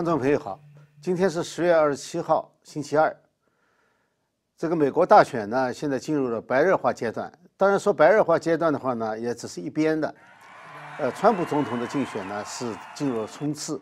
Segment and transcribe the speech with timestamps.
[0.00, 0.58] 观众朋友好，
[1.02, 3.14] 今天是十月二十七号，星期二。
[4.56, 7.30] 这个美国大选呢，现在进入了白热化阶段。
[7.54, 10.14] 当然说白热化阶段的话呢，也只是一边的。
[11.00, 13.78] 呃，川普总统的竞选呢是进入了冲刺，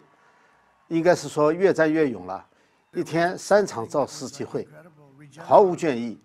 [0.89, 2.45] 应该是说越战越勇了，
[2.95, 4.67] 一天三场造势集会，
[5.39, 6.21] 毫无倦意。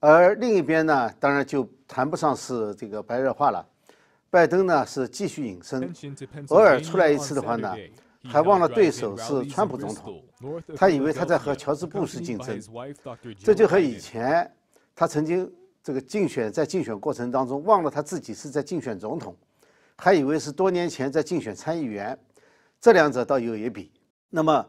[0.00, 3.64] 而另一边呢，当然就谈不上是这个白热化了。
[4.28, 5.94] 拜登呢是继续隐身，
[6.48, 7.76] 偶尔出来一次的话呢，
[8.24, 10.22] 还忘了对手是川普总统，
[10.76, 12.60] 他以为他在和乔治布什竞争，
[13.38, 14.50] 这就和以前
[14.94, 15.50] 他曾经
[15.82, 19.36] 这个竞选在竞选过程当中忘了他自己是在竞选总统，
[19.96, 22.18] 还以为是多年前在竞选参议员，
[22.80, 23.92] 这两者倒有一比。
[24.28, 24.66] 那么，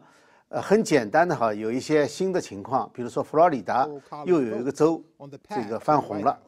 [0.48, 3.86] 呃，很简单的哈，有一些新的情况，比如说佛罗里达
[4.24, 5.02] 又有一个州
[5.48, 6.40] 这个翻红了。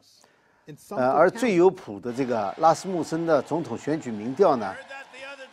[0.90, 4.72] 呃，而最有谱的这个拉斯穆森的总统选举民调呢，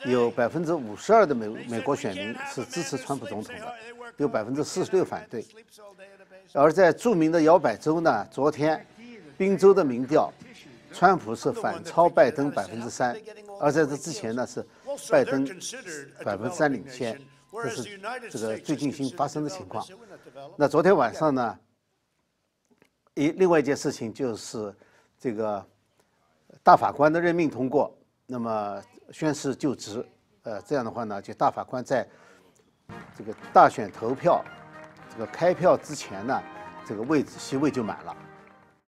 [0.06, 3.74] 有百分之五十二的美美国选民是支持川普总统的，
[4.18, 5.46] 有百分之四十六反对。
[6.54, 8.86] 而在著名的摇摆州呢，昨天
[9.38, 10.32] 宾州的民调，
[10.94, 13.16] 川普是反超拜登百分之三，
[13.60, 14.66] 而在这之前呢是
[15.10, 15.46] 拜登
[16.24, 17.20] 百分之三领先，
[17.52, 19.86] 这是这个最近新发生的情况。
[20.56, 21.60] 那昨天晚上呢，
[23.14, 24.74] 一另外一件事情就是。
[25.22, 25.62] 这个
[26.64, 27.94] 大法官的任命通过，
[28.32, 28.80] 那么
[29.12, 30.06] 宣誓就职，
[30.44, 32.08] 呃，这样的话呢，就大法官在
[33.18, 34.46] 这个大选投票
[35.12, 36.40] 这个开票之前呢，
[36.86, 38.16] 这个位置席位就满了。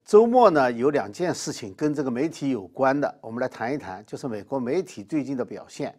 [0.06, 5.94] 周末呢，有两件事情跟这个媒体有关的，我们来谈一谈，就是美国媒体最近的表现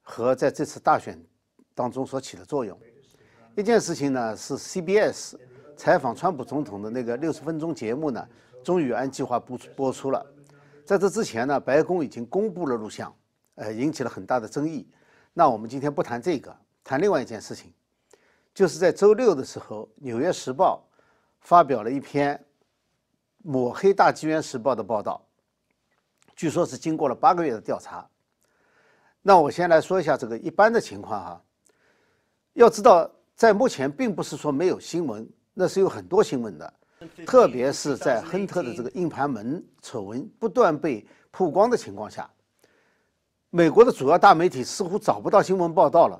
[0.00, 1.22] 和在这次大选
[1.74, 2.78] 当中所起的作用。
[3.54, 5.34] 一件事情呢，是 CBS
[5.76, 8.26] 采访川普总统的那个六十分钟节目呢。
[8.64, 10.26] 终于按计划播播出了，
[10.86, 13.12] 在这之前呢，白宫已经公布了录像，
[13.56, 14.88] 呃，引起了很大的争议。
[15.34, 17.72] 那我们今天不谈这个，谈另外一件事情，
[18.54, 20.88] 就是在周六的时候，《纽约时报》
[21.40, 22.40] 发表了一篇
[23.38, 25.20] 抹黑《大纪元时报》的报道，
[26.36, 28.08] 据说是经过了八个月的调查。
[29.20, 31.42] 那我先来说一下这个一般的情况哈，
[32.52, 36.72] 要知道，在目前并不是说没有新闻，那是有很多新闻的。
[37.26, 42.30] 特别是在亨特的这个硬盘门丑闻不断被曝光的情况下，
[43.50, 46.18] 美国的主要大媒体似乎找不到新闻报道了，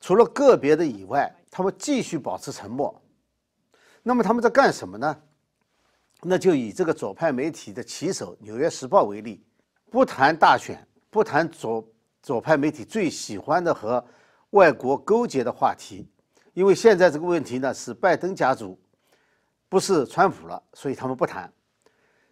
[0.00, 3.02] 除了个别的以外，他们继续保持沉默。
[4.02, 5.22] 那么他们在干什么呢？
[6.22, 9.44] 那就以这个左派媒体的旗手《纽约时报》为例，
[9.90, 11.86] 不谈大选，不谈左
[12.22, 14.02] 左派媒体最喜欢的和
[14.50, 16.08] 外国勾结的话题，
[16.54, 18.78] 因为现在这个问题呢是拜登家族。
[19.70, 21.50] 不是川普了，所以他们不谈。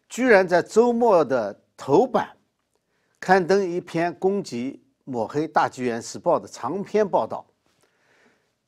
[0.08, 2.36] 居然在周末的头版
[3.20, 7.46] 刊登一篇攻击抹黑《大纪元时报》的长篇报道。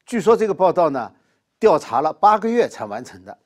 [0.06, 1.12] 据说这个报道呢，
[1.58, 3.36] 调查了八个月才完成的。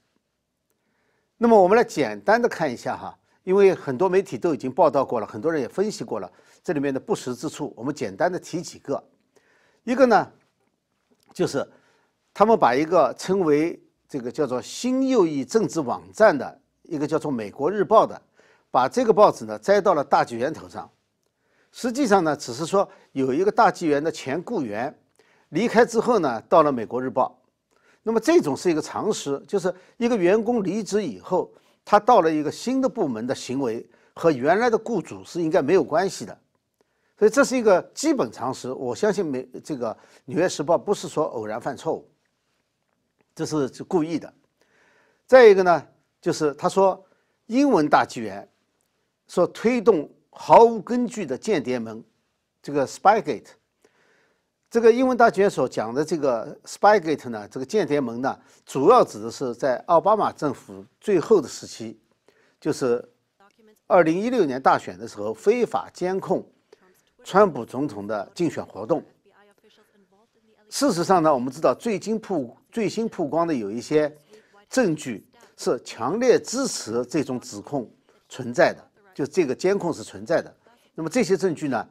[1.38, 6.30] 那么我们来简单的看一下哈，因为很多媒体都已经报道过了，很多人也分析过了
[6.62, 7.72] 这里面的不实之处。
[7.74, 9.02] 我们简单的提几个，
[9.84, 10.32] 一个呢，
[11.32, 11.66] 就是
[12.34, 13.80] 他们把一个称为。
[14.14, 18.22] 这个叫做新右翼政治网站的一个叫做《美国日报》的，
[18.70, 20.88] 把这个报纸呢摘到了大纪元头上。
[21.72, 24.96] 实际上呢，只是说有一个大纪元的前雇员
[25.48, 27.36] 离开之后呢，到了《美国日报》。
[28.04, 31.50] 那么这种是一个常识，就是一个员工离职以后，
[31.84, 36.38] 他到了一个新的部门的行为和原来的雇主是应该没有关系的。
[37.18, 38.72] 所以这是一个基本常识。
[38.72, 39.92] 我相信美这个
[40.26, 42.08] 《纽约时报》不是说偶然犯错误。
[43.34, 44.32] 这是是故意的。
[45.26, 45.86] 再一个呢，
[46.20, 47.04] 就是他说
[47.46, 48.48] 英文大纪元
[49.26, 52.04] 说推动毫无根据的间谍门，
[52.62, 53.46] 这个 Spygate，
[54.70, 61.98] 这个英文大纪元所讲的这个 Spygate 呢，这个间谍门呢，主要指的是在奥巴马政府最后的时期，
[62.60, 63.02] 就是
[63.86, 66.46] 二零一六年大选的时候非法监控
[67.22, 69.02] 川普总统的竞选活动。
[70.68, 74.12] 事实上呢，我们知道最近曝最新曝光的有一些
[74.68, 75.24] 证据
[75.56, 77.88] 是强烈支持这种指控
[78.28, 78.84] 存在的，
[79.14, 80.52] 就这个监控是存在的。
[80.92, 81.88] 那么这些证据呢，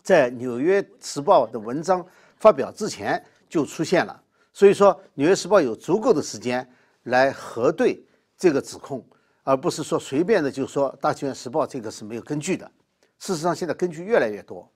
[0.00, 2.06] 在《纽约时报》的文章
[2.36, 6.64] 发表之前就出现了，所以说《纽约时报》有足够的时间
[7.02, 8.06] 来核对
[8.38, 9.04] 这个指控，
[9.42, 12.70] 而不是说随便的就说《大纪元时报》这个是没有根据的。
[13.18, 14.70] 事实上，现在根据越来越多。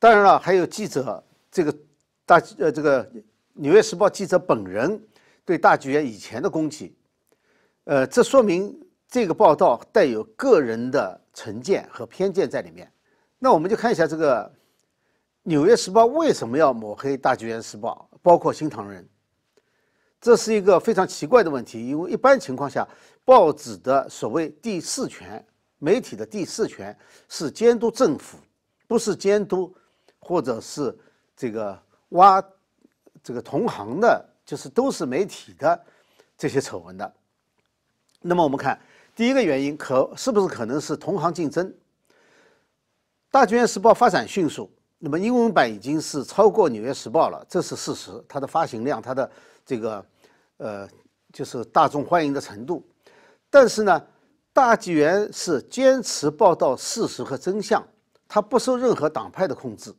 [0.00, 1.22] 当然了，还有记者。
[1.48, 1.72] 这个
[2.26, 3.06] 大呃，这个
[3.54, 5.00] 《纽约时报》记者本人
[5.44, 6.94] 对大剧院以前的攻击，
[7.84, 8.76] 呃，这说明
[9.08, 12.90] 这个报道带有个人的成见和偏见在里面。
[13.38, 14.52] 那我们就看一下这个
[15.44, 19.08] 纽约时报》为什么要抹黑《大剧院时报》，包括新唐人？
[20.20, 22.88] 这是一个非常奇怪的问题，因为一般情况下，
[23.24, 25.44] 报纸的所谓第四权，
[25.78, 26.96] 媒体的第四权
[27.28, 28.38] 是监督政府，
[28.88, 29.72] 不是监督
[30.18, 30.96] 或者是
[31.36, 31.78] 这个
[32.08, 32.42] 挖
[33.24, 35.84] 这个同行的，就是都是媒体的
[36.38, 37.12] 这些丑闻的。
[38.20, 38.78] 那么我们看
[39.16, 41.66] 第一个原因，可是不是可能是同行竞争？
[43.32, 48.12] 《大纪元时报》发展迅速，那么英文版已经是超过《纽约时报》了，这是事实。
[48.28, 49.28] 它的发行量，它的
[49.66, 50.04] 这个。
[50.58, 50.88] 呃，
[51.32, 52.80] 就是大众欢迎的程度，
[53.50, 54.00] 但是呢，
[54.52, 57.84] 大纪元是坚持报道事实和真相，
[58.28, 59.92] 它不受任何党派的控制。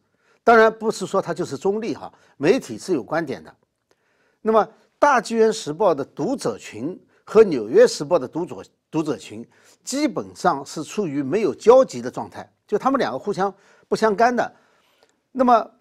[0.46, 3.54] 当然，不是说它就是中立哈，媒体是有观点的。
[4.42, 4.66] 那么，
[4.98, 9.46] 大纪元时报的读者群和纽约时报的读者读者群
[9.84, 13.54] 基本上是处于没有交集的状态，就他们两个互相
[13.90, 14.56] 不相干的。
[15.34, 15.72] 那么。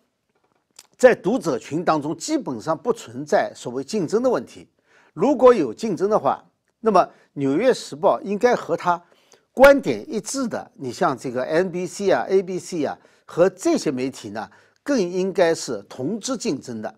[0.96, 4.66] 在读者群当中，基本上不存在所谓竞争的问题。
[5.12, 6.42] 如果有竞争的话，
[6.78, 7.00] 那么
[7.32, 9.02] 《纽约时报》应该和他
[9.52, 14.50] 观点一致的，你像这个 NBC 啊、ABC 啊和这些媒体呢，
[14.82, 16.94] 更应该是同质竞争的，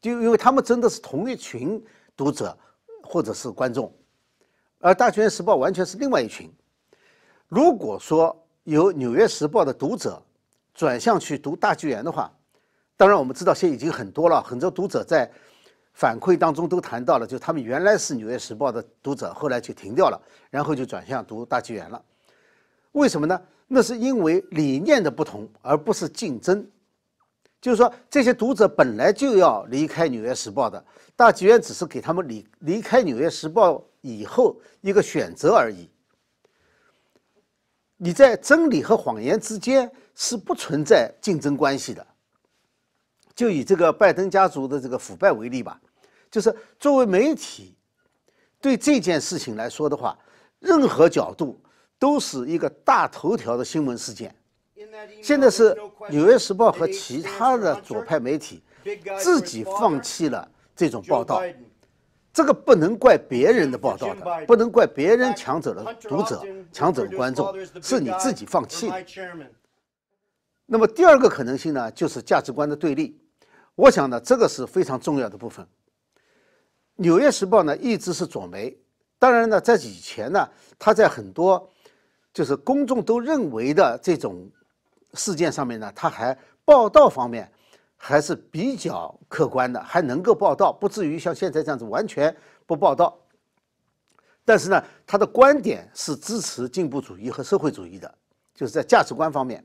[0.00, 1.82] 就因为他们真的是同一群
[2.16, 2.56] 读者
[3.02, 3.92] 或者是观众，
[4.80, 6.52] 而《大纪元时报》完全是另外一群。
[7.46, 10.22] 如果说有《纽约时报》的读者
[10.74, 12.30] 转向去读《大纪元》的话，
[12.96, 15.30] 当然，我们知道现在已经很多了，很多读者在
[15.94, 20.20] 反馈当中都谈到了，就他们原来是《纽约时报》的读者，后来就停掉了，
[20.50, 22.04] 然后就转向读大纪元了。
[22.92, 23.40] 为什么呢？
[23.68, 26.66] 那是因为理念的不同，而不是竞争。
[27.60, 30.82] 就是说，这些读者本来就要离开《纽约时报》的，
[31.14, 35.88] 大纪元只是给他们离离开《纽约时报》以后一个选择而已。
[37.96, 42.06] 你在真理和谎言之间是不存在竞争关系的。
[43.34, 45.80] 就以这个拜登家族的这个腐败为例吧，
[46.30, 47.76] 就是作为媒体，
[48.60, 50.16] 对这件事情来说的话，
[50.60, 51.60] 任何角度
[51.98, 54.34] 都是一个大头条的新闻事件。
[55.22, 55.74] 现在是
[56.10, 58.62] 《纽约时报》和其他的左派媒体
[59.18, 61.42] 自己放弃了这种报道，
[62.32, 66.42] 这个不能怪别人的报道的，不能怪别人抢走了读者、
[66.72, 67.52] 抢走了观众，
[67.82, 69.06] 是你自己放弃的。
[70.66, 73.20] 那么第二个可能性呢，就是价值观的对立。
[73.74, 75.64] 我想呢，这个是非常重要的部分。
[76.96, 78.76] 《纽约时报》呢一直是左媒，
[79.18, 80.48] 当然呢，在以前呢，
[80.78, 81.70] 它在很多
[82.38, 84.48] 就是公众都认为的这种
[85.14, 87.50] 事件上面呢，它还报道方面
[87.96, 92.32] 还是比较客观的，还能够报道，不至于像现在这样子完全
[92.64, 93.18] 不报道。
[94.44, 98.14] 但是呢，他的观点是支持进步主义和社会主义的，
[98.54, 99.64] 就是在价值观方面。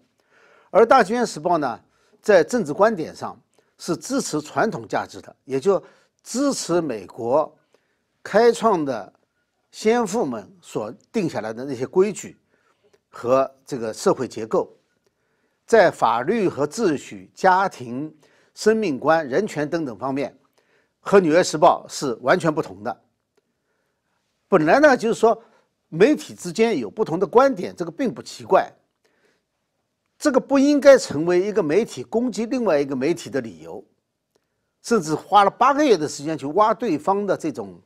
[0.71, 1.79] 而《大纪元时报》呢，
[2.23, 3.39] 在政治观点上。
[3.79, 5.83] 是支持传统价值的，也就
[6.23, 7.53] 支持美国
[8.21, 9.11] 开创的
[9.71, 12.37] 先父们所定下来的那些规矩
[13.15, 14.75] 和这个社会结构，
[15.67, 18.11] 在法律和秩序、家庭、
[18.55, 20.35] 生命观、人权等等方面，
[20.99, 23.01] 和《纽约时报》是完全不同的。
[24.47, 25.39] 本来呢，就是说
[25.89, 28.67] 媒体之间有不同的观点，这个并不奇怪。
[30.17, 33.85] 这个不应该成为一个媒体攻击另外一个媒体的理由，
[34.81, 37.79] 甚至花了八个月的时间去挖对方的这种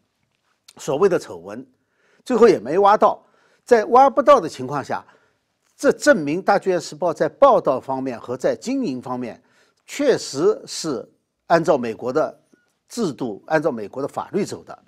[0.77, 1.67] 所谓的丑闻，
[2.23, 3.21] 最后也没挖到。
[3.65, 5.05] 在挖不到的情况下，
[5.77, 9.41] 这证明《大剧院时报》在报道方面和在经营方面
[9.85, 11.07] 确实是
[11.45, 12.37] 按照美国的
[12.89, 14.83] 制度、按照美国的法律走的，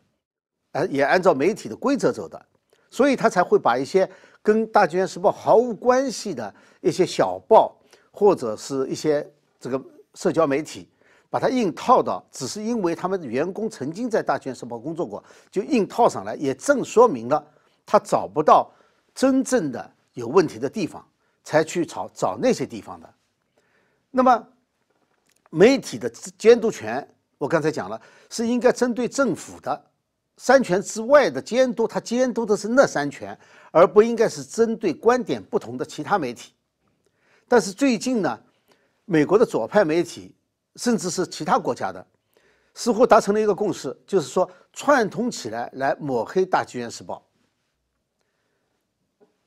[0.72, 2.43] 呃，也按照媒体的规则走的，
[2.89, 4.10] 所以他才会把一些。
[4.41, 7.77] 跟《大剧院时报》毫无关系的一些小报
[8.10, 9.29] 或者是一些
[9.60, 9.79] 这个
[10.13, 10.89] 社交媒体，
[11.29, 17.46] 把它硬套到，只是因为他们员工曾经在《大剧院时报》工作过，就硬套上来，也正说明了
[17.86, 18.72] 他找不到
[19.13, 21.04] 真正的有问题的地方，
[21.44, 23.14] 才去找找那些地方的。
[24.12, 24.48] 那么，
[25.50, 27.08] 媒体的监督权，
[27.38, 28.00] 我刚才讲了，
[28.30, 29.86] 是应该针对政府的。
[30.38, 33.38] 三权之外的监督，他监督的是那三权，
[33.72, 36.54] 而不应该是针对观点不同的其他媒体。
[37.46, 38.40] 但是最近呢，
[39.04, 40.34] 美国的左派媒体，
[40.78, 42.08] 甚至是其他国家的，
[42.74, 47.22] 似乎达成了一个共识，就是说串通起来来抹黑《大纪元时报》。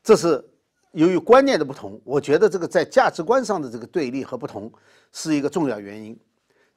[0.03, 0.45] 这是
[0.93, 4.71] 由于观念的不同，我觉得这个在价值观上的这个对立和不同
[5.11, 6.19] 是一个重要原因。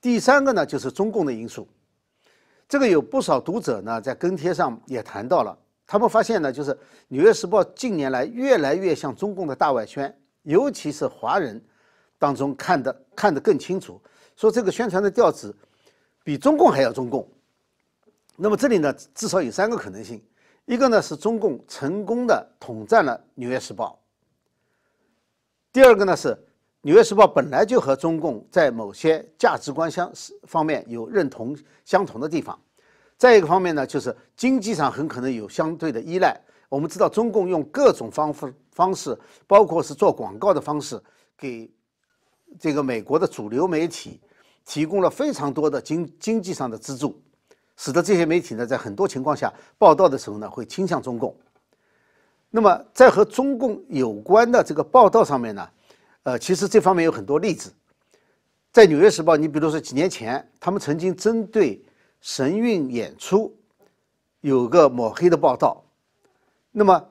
[0.01, 1.67] 第三个呢，就是中共的因素。
[2.67, 6.72] 这个有不少读者呢，在跟帖上也谈到了，他们发现呢，就是
[7.10, 11.62] 《纽约时报》近年来越来越像中共的大外宣，尤其是华人，
[12.17, 14.01] 当中看得看得更清楚，
[14.36, 15.55] 说这个宣传的调子
[16.24, 17.27] 比中共还要中共。
[18.38, 20.24] 那么这里呢，至少有三个可能性：
[20.65, 24.00] 一个呢是中共成功的统战了《纽约时报》；
[25.75, 26.29] 第二个呢是
[26.84, 30.10] 《纽约时报》本来就和中共在某些价值观相
[30.44, 31.53] 方面有认同
[31.84, 32.58] 相同的地方；
[33.17, 36.39] 再一个方面呢，就是经济上很可能有相对的依赖。
[36.70, 40.98] 我们知道，中共用各种方法方式，包括是做广告的方式，
[41.38, 41.70] 给
[42.58, 44.22] 这个美国的主流媒体
[44.63, 47.22] 提供了非常多的经经济上的资助。
[47.75, 51.36] 使得这些媒体呢，在很多情况下报道的时候呢，会倾向中共。
[52.55, 55.69] 那么，在和中共有关的这个报道上面呢，
[56.24, 57.69] 呃，其实这方面有很多例子。
[58.71, 61.83] 在《纽约时报》，你比如说几年前，他们曾经针对
[62.21, 63.53] 神韵演出
[64.39, 65.83] 有个抹黑的报道。
[66.71, 67.05] 那么，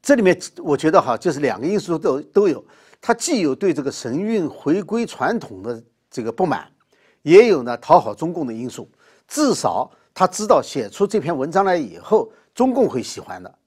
[0.00, 2.64] 这里面我觉得哈，就是两个因素都都有。
[3.00, 6.70] 他既有对这个神韵回归传统的这个不满，
[7.22, 8.88] 也有呢讨好中共的因素。
[9.26, 13.57] 至少他知道写出这篇文章来以后，中共会喜欢的，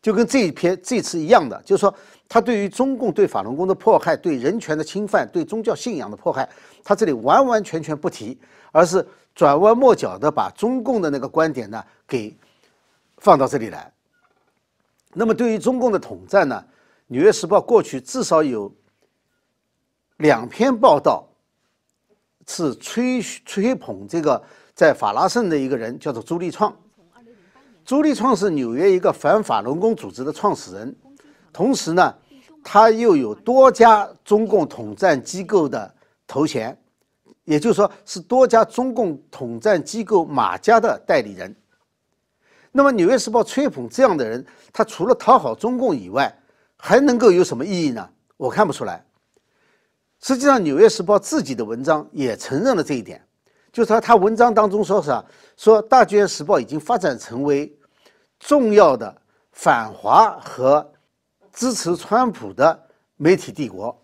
[0.00, 1.92] 就跟这一篇这次一样的，就是说
[2.28, 6.48] 他对于中共对法轮功的迫害、对人权的侵犯、对宗教信仰的迫害，
[6.82, 8.38] 他这里完完全全不提，
[8.72, 12.36] 而是转弯抹角的把中共的那个观点呢给
[13.18, 13.92] 放到这里来。
[15.14, 16.64] 那么对于中共的统战呢，
[17.06, 18.72] 《纽约时报》过去至少有
[20.18, 21.26] 两篇报道
[22.46, 24.42] 是吹吹捧这个。
[24.78, 26.72] 在法拉盛的一个人叫做朱立创，
[27.88, 30.94] 朱立创是纽约一个反法轮功组织的创始人，
[31.50, 32.14] 同时呢，
[32.62, 35.90] 他又有多家中共统战机构的
[36.26, 36.78] 头衔，
[37.44, 41.56] 也就是说是多家中共统战机构马家的代理人。
[42.72, 46.30] 那么《纽约时报》吹捧这样的人，他除了讨好中共以外，
[46.76, 48.06] 还能够有什么意义呢？
[48.36, 49.02] 我看不出来。
[50.20, 53.24] 实际上，《纽约时报》自己的文章也承认了这一点。
[53.72, 55.24] 就是说，他文章当中说是啊？
[55.56, 57.74] 说《大剧院时报》已经发展成为
[58.38, 59.14] 重要的
[59.52, 60.86] 反华和
[61.52, 62.78] 支持川普的
[63.16, 63.96] 媒体帝国。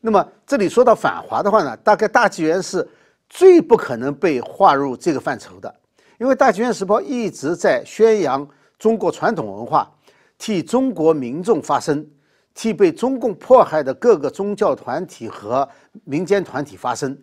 [0.00, 2.86] 那么这里说到反华的话呢，大概《大纪元是
[3.28, 5.74] 最不可能被划入这个范畴的，
[6.18, 8.46] 因为《大纪元时报》一直在宣扬
[8.78, 9.90] 中国传统文化，
[10.38, 12.06] 替中国民众发声，
[12.54, 15.68] 替被中共迫害的各个宗教团体和
[16.04, 17.16] 民间团体发声。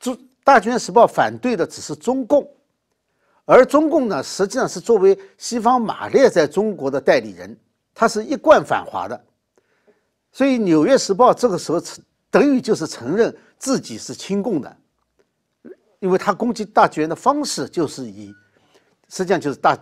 [0.00, 2.46] 中大纪元时报反对的只是中共，
[3.46, 7.54] 而中共呢，实际上是作为西方马列在中国的代理人，
[7.94, 9.24] 他是一贯反华的，
[10.32, 11.80] 所以纽约时报这个时候
[12.30, 14.76] 等于就是承认自己是亲共的，
[16.00, 18.34] 因为他攻击大剧院的方式就是以，
[19.08, 19.76] 实际上就是大，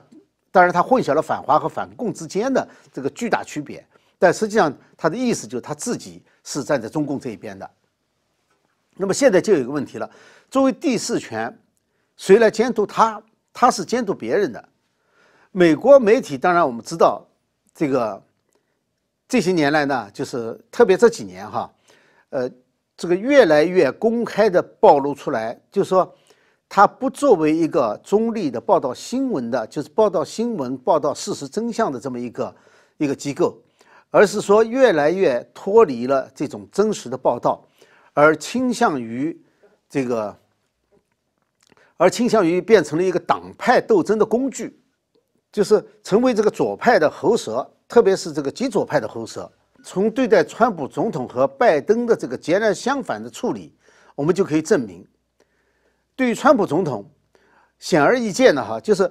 [0.51, 3.87] 当然他混淆了反华和反共之间的这个巨大区别，
[4.19, 7.71] 但实际上他的意思就是他自己是站在中共这一边的。
[8.97, 10.11] 那么现在就有一个问题了。
[10.51, 11.57] 作为第四权，
[12.17, 13.23] 谁来监督他？
[13.53, 14.69] 他是监督别人的。
[15.51, 17.23] 美国媒体当然我们知道，
[17.75, 18.23] 这个
[19.29, 21.71] 这些年来呢，就是特别这几年哈，
[22.31, 22.51] 呃，
[22.97, 26.15] 这个越来越公开的暴露出来，就是说，
[26.69, 32.57] 他不作为一个中立的报道新闻的，就是报道新闻、报道事实真相的这么一个
[32.97, 33.59] 一个机构，
[34.11, 37.63] 而是说越来越脱离了这种真实的报道，
[38.15, 39.39] 而倾向于
[39.89, 40.35] 这个。
[42.03, 44.77] 而倾向于变成了一个党派斗争的工具，
[45.53, 49.49] 就是成为这个左派的喉舌，特别是这个极左派的喉舌。
[49.85, 53.73] 从对待川普总统和拜登的这个截然相反的处理，
[54.17, 55.07] 我们就可以证明，
[56.17, 57.09] 对于川普总统，
[57.79, 59.09] 显而易见的哈，就是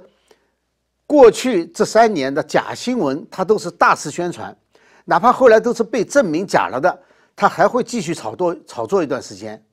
[1.08, 4.54] 过去这三年的假新闻，他都是大肆宣传，
[5.06, 7.02] 哪怕后来都是被证明假了的，
[7.38, 9.66] 他还会继续炒作炒作一段时间。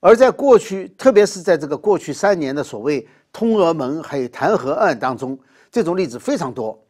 [0.00, 5.38] 而在过去，特别是在这个过去三年的所谓“通俄门”还有弹劾案当中，
[5.70, 6.80] 这种例子非常多。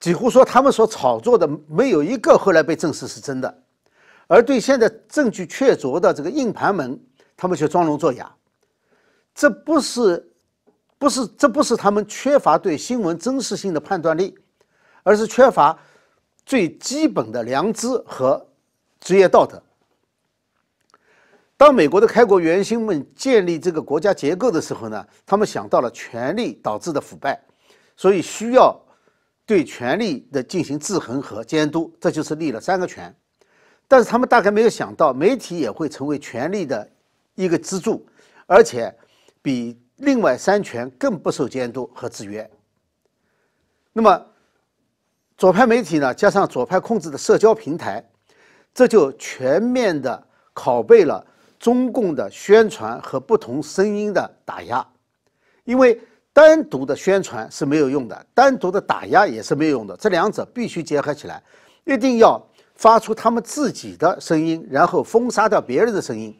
[0.00, 3.62] 几乎说他们所炒作的没有一个后来被证实是真的，
[4.26, 7.00] 而对现在证据确凿的这个硬盘门，
[7.36, 8.28] 他们却装聋作哑。
[9.32, 10.28] 这不是，
[10.98, 14.36] 不是，这不是他们缺乏对新闻真实性的判断力，
[15.04, 15.78] 而是缺乏
[16.44, 18.44] 最基本的良知和
[18.98, 19.62] 职业道德。
[21.62, 27.40] 当美国的开国元勋们建立这个国家结构的时候呢，他们想到了权力导致的腐败，
[27.96, 28.76] 所以需要
[29.46, 33.14] 对权力的进行制衡和监督，这就是立了三个权。
[33.86, 36.90] 但是他们大概没有想到，媒体也会成为权力的
[37.36, 38.04] 一个支柱，
[38.46, 38.92] 而且
[39.40, 42.50] 比另外三权更不受监督和制约。
[43.92, 44.26] 那么，
[45.38, 48.04] 左派媒体呢，加上左派控制的社交平台。
[48.74, 50.26] 这就全面的
[50.56, 51.24] 拷贝了
[51.62, 54.84] 中共的宣传和不同声音的打压，
[55.62, 55.96] 因为
[56.32, 61.40] 单独的宣传是没有用的，单独的打压也是没有用的，这两者必须结合起来，
[61.84, 66.36] 一定要发出他们自己的声音，然后封杀掉别人的声音，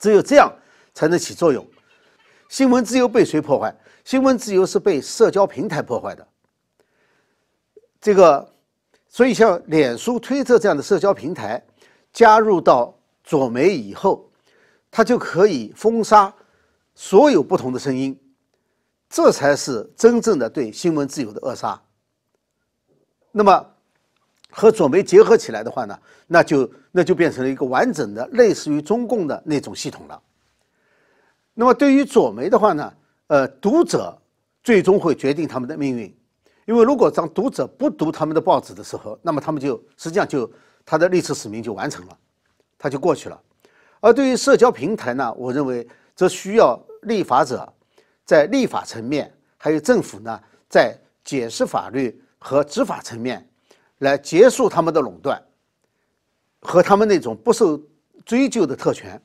[0.00, 0.52] 只有这样
[0.92, 1.64] 才能起作用。
[2.48, 3.72] 新闻自由被谁破坏？
[4.04, 6.26] 新闻自由是被社交平台破坏的。
[8.00, 8.52] 这个，
[9.08, 11.62] 所以像脸书、推特这样的社交平台
[12.12, 12.92] 加入到
[13.30, 14.28] 左媒以后，
[14.90, 16.34] 它就可以封杀
[16.96, 18.18] 所有不同的声音，
[19.08, 21.80] 这才是真正的对新闻自由的扼杀。
[23.30, 23.64] 那么，
[24.50, 25.96] 和左媒结合起来的话呢，
[26.26, 30.20] 那就那就变成了一个完整的类似于中共的那种系统了。
[31.54, 32.92] 那么，对于左媒的话呢，
[33.28, 34.20] 呃，读者
[34.64, 36.12] 最终会决定他们的命运。
[36.64, 40.50] 因为如果当读者不读他们的报纸的时候，那么他们就实际上就
[40.84, 42.18] 他的历史使命就完成了，
[42.80, 43.40] 他就过去了。
[44.00, 47.70] 而对于社交平台呢，我认为则需要立法者
[48.24, 53.46] 在立法层面，还有政府呢在解释法律和执法层面
[53.98, 55.40] 来结束他们的垄断
[56.62, 57.78] 和他们那种不受
[58.24, 59.20] 追究的特权。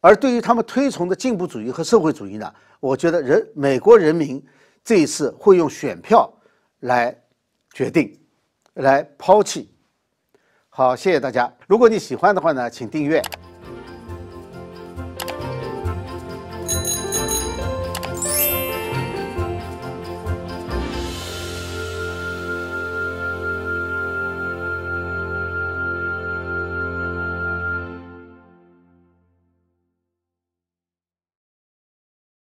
[0.00, 4.42] 而对于他们推崇的进步主义和社会主义呢，我觉得人美国人民
[4.82, 6.32] 这一次会用选票。
[6.82, 7.12] 来
[7.72, 8.16] 决定，
[8.74, 9.68] 来抛弃。
[10.78, 11.52] 好，谢谢大家。
[11.66, 13.20] 如果你喜欢的话呢，请订阅。